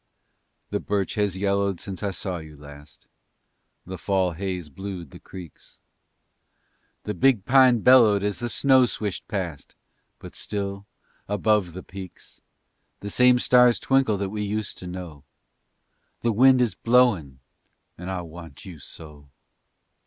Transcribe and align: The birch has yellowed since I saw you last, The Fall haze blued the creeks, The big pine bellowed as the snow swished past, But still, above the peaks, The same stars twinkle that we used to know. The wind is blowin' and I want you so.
The 0.71 0.79
birch 0.79 1.13
has 1.13 1.37
yellowed 1.37 1.79
since 1.79 2.01
I 2.01 2.09
saw 2.09 2.39
you 2.39 2.57
last, 2.57 3.05
The 3.85 3.99
Fall 3.99 4.31
haze 4.31 4.67
blued 4.67 5.11
the 5.11 5.19
creeks, 5.19 5.77
The 7.03 7.13
big 7.13 7.45
pine 7.45 7.81
bellowed 7.81 8.23
as 8.23 8.39
the 8.39 8.49
snow 8.49 8.87
swished 8.87 9.27
past, 9.27 9.75
But 10.17 10.35
still, 10.35 10.87
above 11.27 11.73
the 11.73 11.83
peaks, 11.83 12.41
The 13.01 13.11
same 13.11 13.37
stars 13.37 13.77
twinkle 13.77 14.17
that 14.17 14.29
we 14.31 14.41
used 14.41 14.79
to 14.79 14.87
know. 14.87 15.23
The 16.21 16.31
wind 16.31 16.61
is 16.61 16.73
blowin' 16.73 17.37
and 17.95 18.09
I 18.09 18.21
want 18.21 18.65
you 18.65 18.79
so. 18.79 19.29